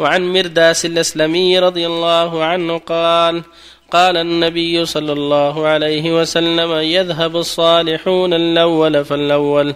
[0.00, 3.42] وعن مرداس الأسلمي رضي الله عنه قال
[3.90, 9.74] قال النبي صلى الله عليه وسلم يذهب الصالحون الأول فالأول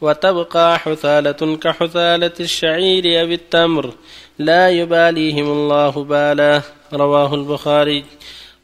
[0.00, 3.94] وتبقى حثالة كحثالة الشعير أو التمر
[4.38, 6.62] لا يباليهم الله بالا.
[6.92, 8.04] رواه البخاري.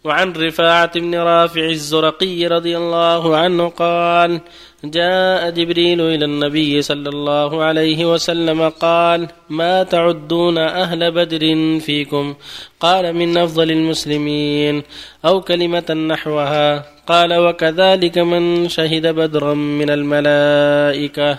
[0.04, 4.40] وعن رفاعة بن رافع الزرقي رضي الله عنه قال
[4.84, 11.40] جاء جبريل إلى النبي صلى الله عليه وسلم قال ما تعدون أهل بدر
[11.80, 12.34] فيكم؟
[12.80, 14.82] قال من أفضل المسلمين.
[15.24, 21.38] أو كلمة نحوها قال وكذلك من شهد بدرا من الملائكة.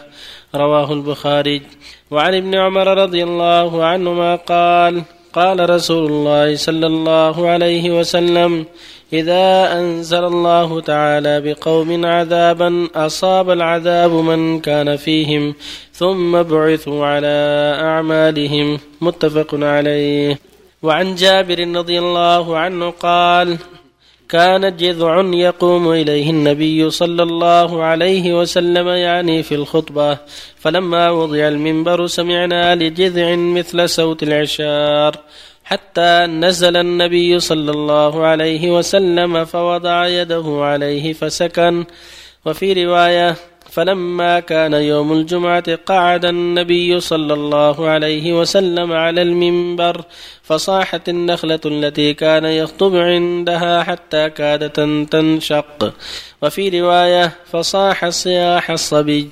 [0.55, 1.61] رواه البخاري.
[2.11, 8.65] وعن ابن عمر رضي الله عنهما قال قال رسول الله صلى الله عليه وسلم
[9.13, 15.55] إذا أنزل الله تعالى بقوم عذابا أصاب العذاب من كان فيهم
[15.93, 17.37] ثم بعثوا على
[17.81, 18.79] أعمالهم.
[19.01, 20.39] متفق عليه.
[20.83, 23.57] وعن جابر رضي الله عنه قال
[24.33, 30.17] كان جذع يقوم إليه النبي صلى الله عليه وسلم يعني في الخطبة
[30.55, 35.15] فلما وضع المنبر سمعنا لجذع مثل صوت العشار
[35.63, 41.85] حتى نزل النبي صلى الله عليه وسلم فوضع يده عليه فسكن.
[42.45, 43.35] وفي رواية
[43.73, 50.03] فلما كان يوم الجمعة قعد النبي صلى الله عليه وسلم على المنبر
[50.43, 54.79] فصاحت النخلة التي كان يخطب عندها حتى كادت
[55.11, 55.93] تنشق.
[56.41, 59.29] وفي رواية فصاح صياح الصبي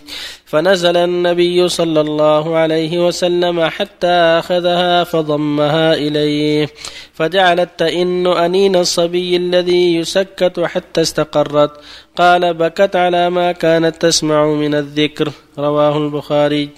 [0.52, 6.68] فنزل النبي صلى الله عليه وسلم حتى أخذها فضمها إليه
[7.14, 11.72] فجعلت تئن أنين الصبي الذي يسكت حتى استقرت.
[12.16, 15.32] قال بكت على ما كانت تسمع من الذكر.
[15.58, 16.70] رواه البخاري.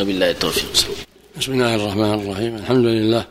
[0.00, 0.70] وبالله التوفيق.
[1.38, 2.56] بسم الله الرحمن الرحيم.
[2.56, 3.24] الحمد لله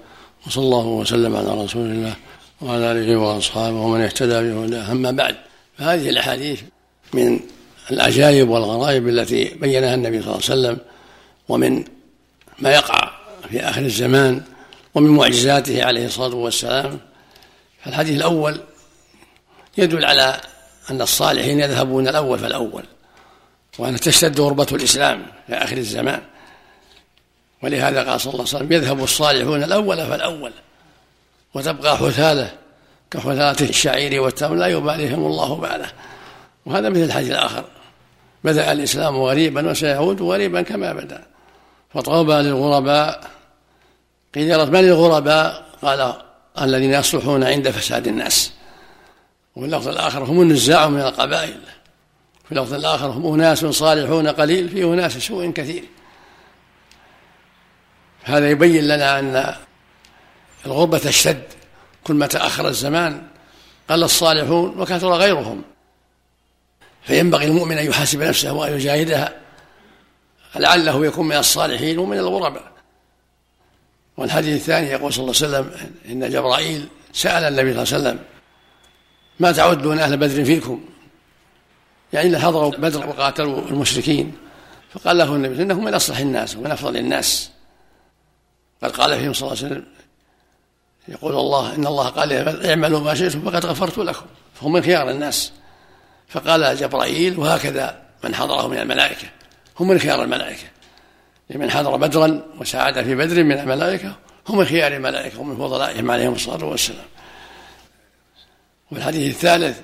[0.48, 2.14] وصلى الله وسلم على رسول الله
[2.62, 4.92] وعلى آله وأصحابه ومن اهتدى بهداه.
[4.92, 5.36] أما بعد
[5.78, 6.62] فهذه الأحاديث
[7.14, 7.40] من
[7.92, 10.78] العجائب والغرائب التي بينها النبي صلى الله عليه وسلم
[11.50, 11.84] ومن
[12.60, 13.12] ما يقع
[13.50, 14.42] في آخر الزمان
[14.96, 17.00] ومن معجزاته عليه الصلاة والسلام.
[17.84, 18.62] فالحديث الأول
[19.78, 20.42] يدل على
[20.92, 22.84] أن الصالحين يذهبون الأول فالأول
[23.80, 26.22] وأن تشتد غربة الإسلام في آخر الزمان.
[27.64, 30.52] ولهذا قال صلى الله عليه وسلم يذهب الصالحون الأول فالأول
[31.54, 32.52] وتبقى حثاله
[33.12, 35.92] كحثالة الشعير والتمر لا يباليهم الله باله
[36.66, 37.66] وهذا مثل الحديث الآخر.
[38.44, 41.26] بدأ الإسلام غريبا وسيعود غريبا كما بدأ.
[41.94, 43.30] فطوبى للغرباء
[44.36, 46.14] قيل من الغرباء؟ قال
[46.62, 48.54] الذين يصلحون عند فساد الناس.
[49.56, 51.60] وفي اللفظ الآخر هم النزاع من القبائل.
[52.46, 55.84] في اللفظ الآخر هم أناس صالحون قليل في أناس سوء كثير.
[58.24, 59.56] هذا يبين لنا أن
[60.66, 61.44] الغربة تشتد.
[62.04, 63.28] كل ما تأخر الزمان
[63.90, 65.62] قل الصالحون وكثر غيرهم.
[67.10, 69.34] فينبغي المؤمن أن يحاسب نفسه وأن يجاهدها
[70.56, 72.72] لعله يكون من الصالحين ومن الغرباء.
[74.18, 78.20] والحديث الثاني يقول صلى الله عليه وسلم إن جبرائيل سأل النبي صلى الله عليه وسلم
[79.40, 80.86] ما تعدون أهل بدر فيكم؟
[82.14, 84.38] يعني حضروا بدر وقاتلوا المشركين.
[84.94, 87.52] فقال له النبي إنهم من أصلح الناس ومن أفضل الناس.
[88.84, 89.86] قد قال فيهم صلى الله عليه وسلم
[91.08, 92.34] يقول الله إن الله قال
[92.66, 94.26] اعملوا ما شئتم فقد غفرت لكم.
[94.56, 95.52] فهم من خيار الناس.
[96.30, 99.28] فقال جبرائيل وهكذا من حضره من الملائكة.
[99.80, 100.68] هم من خيار الملائكة.
[101.50, 104.16] لمن حضر بدرا وساعد في بدر من الملائكة
[104.50, 107.06] هم من خيار الملائكة ومن فضلائهم عليهم الصلاة والسلام.
[108.92, 109.80] والحديث الثالث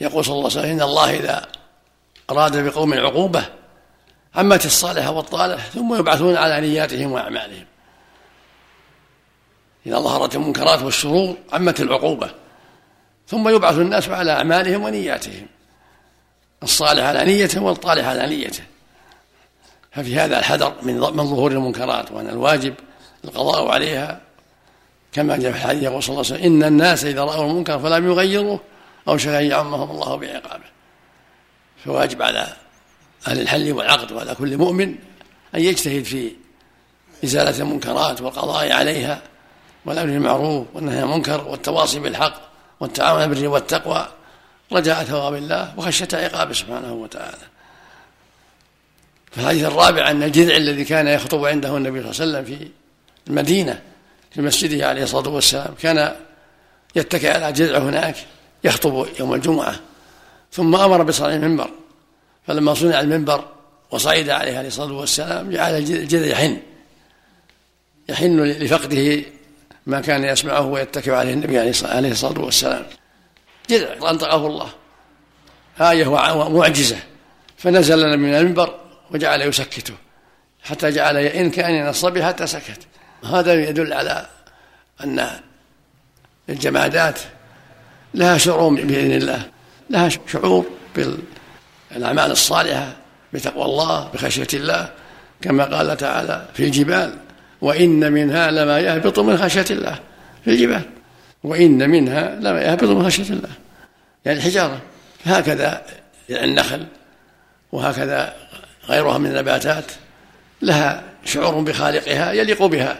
[0.00, 1.48] يقول صلى الله عليه وسلم إن الله إذا
[2.30, 3.44] أراد بقوم عقوبة
[4.34, 7.66] عمت الصالحة والطالح ثم يبعثون على نياتهم وأعمالهم.
[9.86, 12.43] إذا ظهرت المنكرات والشرور عمت العقوبة.
[13.30, 15.46] ظم يبعث الناس على أعمالهم ونياتهم
[16.62, 18.62] الصالح على نيته والطالح على نيته.
[19.92, 22.74] ففي هذا الحذر من من ظهور المنكرات وأن الواجب
[23.24, 24.20] القضاء عليها.
[25.12, 28.10] كما جاء في الحديث يقول صلى الله عليه وسلم إن الناس إذا رأوا المنكر فلم
[28.10, 28.60] يغيروه
[29.08, 30.64] أوشك أن يعمهم الله بعقابه.
[31.84, 32.46] فواجب على
[33.28, 34.94] أهل الحل والعقد وعلى كل مؤمن
[35.54, 36.32] أن يجتهد في
[37.24, 39.22] إزالة المنكرات والقضاء عليها
[39.86, 42.53] والأمر بالمعروف والنهي عن المنكر والتواصي بالحق.
[42.80, 44.08] والتعاون بالبر والتقوى
[44.72, 47.38] رجاء ثواب الله وخشية عقابه سبحانه وتعالى.
[49.32, 52.68] في الحديث الرابع أن الجذع الذي كان يخطب عنده النبي صلى الله عليه وسلم في
[53.28, 53.82] المدينة
[54.30, 56.16] في مسجده عليه الصلاة والسلام كان
[56.96, 58.16] يتكئ على جذع هناك
[58.64, 59.80] يخطب يوم الجمعة.
[60.52, 61.70] ثم أمر بصنع المنبر.
[62.46, 63.44] فلما صنع المنبر
[63.90, 66.60] وصعد عليه عليه الصلاة والسلام جعل الجذع يحن
[68.08, 69.22] يحن لفقده
[69.86, 72.86] ما كان يسمعه ويتكئ عليه النبي عليه الصلاة والسلام.
[73.70, 74.68] جذع أنطقه الله.
[75.80, 76.96] آية ومعجزة
[77.56, 78.74] فنزل من المنبر
[79.10, 79.94] وجعل يسكته
[80.62, 82.80] حتى جعل يئن كان الصبي حتى سكت.
[83.24, 84.26] هذا يدل على
[85.04, 85.30] أن
[86.48, 87.18] الجمادات
[88.14, 89.42] لها شعور بإذن الله.
[89.90, 90.66] لها شعور
[90.96, 92.92] بالأعمال الصالحة
[93.32, 94.90] بتقوى الله بخشية الله
[95.42, 97.18] كما قال تعالى في الجبال
[97.64, 99.98] وإن منها لما يهبط من خشية الله
[100.44, 100.82] في الجبال.
[101.44, 103.48] وإن منها لما يهبط من خشية الله.
[104.24, 104.80] يعني الحجارة.
[105.24, 105.82] هكذا
[106.30, 106.86] النخل.
[107.72, 108.34] وهكذا
[108.88, 109.84] غيرها من النباتات.
[110.62, 112.98] لها شعور بخالقها يليق بها.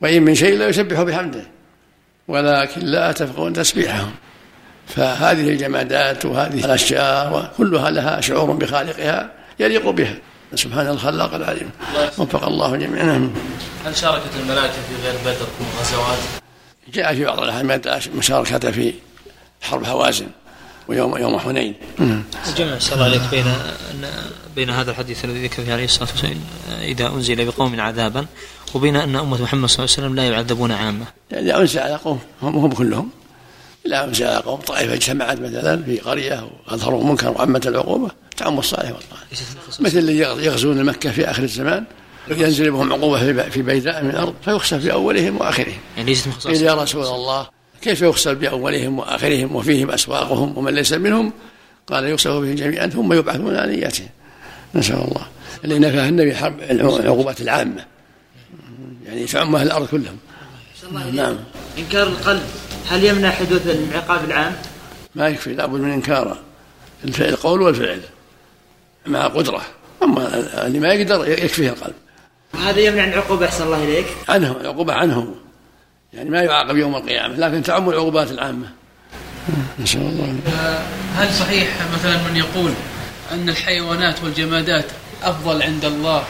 [0.00, 1.42] وإن من شيء لا يسبح بحمده.
[2.28, 4.12] ولكن لا تفقهون تسبيحهم.
[4.86, 9.30] فهذه الجمادات وهذه الأشجار كلها لها شعور بخالقها
[9.60, 10.14] يليق بها.
[10.54, 11.70] سبحان الخلاق العليم
[12.18, 13.30] وفق الله جميعا.
[13.84, 16.18] هل شاركت الملائكة في غير بدر وغزوات؟
[16.92, 18.94] جاء في بعض الأحاديث مشاركة في
[19.62, 20.26] حرب هوازن
[20.88, 21.74] ويوم يوم حنين.
[22.48, 23.22] الجمع صلى الله عليك.
[23.30, 23.44] بين
[24.56, 26.40] بين هذا الحديث الذي ذكر فيه عليه الصلاة والسلام
[26.80, 28.26] إذا أنزل بقوم عذابا
[28.74, 31.04] وبين أن أمة محمد صلى الله عليه وسلم لا يعذبون عامة.
[31.32, 33.10] إذا أنزل على قوم هم كلهم.
[33.84, 38.10] لا أنزل على قوم طائفة اجتمعت مثلا في قرية واظهروا منكر وعمت العقوبة
[38.42, 39.22] تعم الصالح والطالح
[39.80, 41.84] مثل اللي يغزون مكة في آخر الزمان
[42.28, 45.78] ينزل بهم عقوبة في بيداء من الأرض فيخسف في أولهم وآخرهم.
[45.96, 47.48] يعني ليست قيل يا رسول الله.
[47.82, 51.32] كيف يغسل بأولهم وآخرهم وفيهم أسواقهم ومن ليس منهم؟
[51.86, 54.08] قال يغسل بهم جميعا ثم يبعثون على نياتهم.
[54.74, 55.26] نسأل الله.
[55.64, 57.84] اللي نفاه النبي حرب العقوبات العامة.
[59.06, 60.16] يعني تعم أهل الأرض كلهم.
[61.12, 61.36] نعم.
[61.78, 62.42] إنكار القلب
[62.88, 64.52] هل يمنع حدوث العقاب العام؟
[65.14, 66.38] ما يكفي لابد من إنكاره.
[67.04, 68.00] القول والفعل.
[69.06, 69.62] مع قدرة.
[70.02, 70.28] أما
[70.66, 71.94] اللي ما يقدر يكفيه القلب.
[72.54, 74.06] وهذا يمنع العقوبة أحسن الله إليك.
[74.28, 75.34] عنه العقوبة عنه.
[76.12, 78.66] يعني ما يعاقب يوم القيامة لكن تعم العقوبات العامة.
[79.80, 80.38] نسأل الله.
[81.16, 82.72] هل صحيح مثلا من يقول
[83.32, 84.84] أن الحيوانات والجمادات
[85.22, 86.24] أفضل عند الله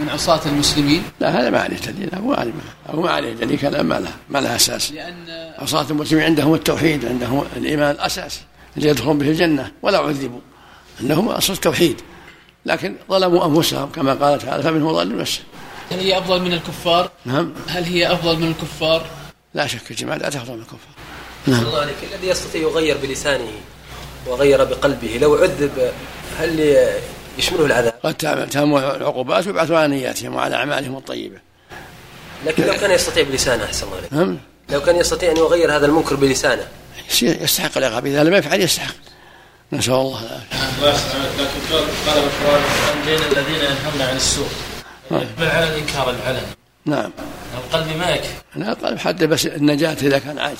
[0.00, 2.52] من عصاة المسلمين؟ لا هذا ما عليه دليل هو عليه
[2.90, 4.92] هو ما عليه دليل كلام ما له ما له أساس.
[4.92, 5.14] لأن
[5.58, 8.40] عصاة المسلمين عندهم التوحيد عندهم الإيمان الأساسي
[8.76, 10.40] اللي يدخلون به الجنة ولا عذبوا.
[11.00, 12.00] أنهم أصل التوحيد
[12.66, 15.40] لكن ظلموا أنفسهم كما قال تعالى فمنهم ظالم نفسه.
[15.90, 17.52] هل هي أفضل من الكفار؟ نعم.
[17.68, 19.06] هل هي أفضل من الكفار؟
[19.54, 20.78] لا شك الجماعة لا أفضل من الكفار.
[21.46, 21.66] نعم.
[21.66, 21.96] الله عليك.
[22.14, 23.48] الذي يستطيع يغير بلسانه
[24.26, 25.92] وغير بقلبه لو عذب
[26.38, 26.76] هل
[27.38, 28.14] يشمله العذاب؟ قد
[28.48, 31.38] تهم العقوبات ويبعث على نياتهم وعلى أعمالهم الطيبة.
[32.46, 34.12] لكن لو كان يستطيع بلسانه أحسن الله عليك.
[34.12, 34.38] نعم.
[34.70, 36.68] لو كان يستطيع أن يغير هذا المنكر بلسانه.
[37.22, 38.06] يستحق العقاب.
[38.06, 38.94] إذا لم يفعل يستحق.
[39.72, 40.55] نسأل الله العافية.
[40.82, 41.60] لكن
[42.06, 42.62] قال القرآن
[43.06, 44.48] بين الذين ينهون عن السوء
[45.10, 46.46] يقبل على الإنكار العلني
[46.84, 47.10] نعم.
[47.54, 50.54] القلب ما يكفي القلب حتى بس النجاة إذا كان عاجز.